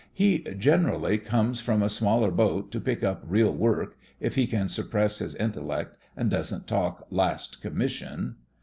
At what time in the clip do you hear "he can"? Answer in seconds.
4.33-4.67